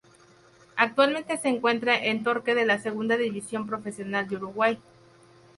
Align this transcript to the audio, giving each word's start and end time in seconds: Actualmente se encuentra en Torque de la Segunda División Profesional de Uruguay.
Actualmente 0.77 1.37
se 1.37 1.49
encuentra 1.49 1.95
en 1.95 2.23
Torque 2.23 2.55
de 2.55 2.65
la 2.65 2.79
Segunda 2.79 3.17
División 3.17 3.67
Profesional 3.67 4.27
de 4.27 4.37
Uruguay. 4.37 4.79